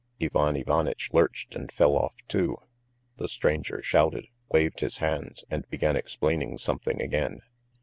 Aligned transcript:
Ivan 0.19 0.55
Ivanitch 0.55 1.11
lurched 1.13 1.53
and 1.53 1.71
fell 1.71 1.95
off 1.95 2.15
too. 2.27 2.57
The 3.17 3.27
stranger 3.27 3.83
shouted, 3.83 4.29
waved 4.49 4.79
his 4.79 4.97
hands, 4.97 5.43
and 5.51 5.69
began 5.69 5.95
explaining 5.95 6.57
something 6.57 6.99
again. 6.99 7.41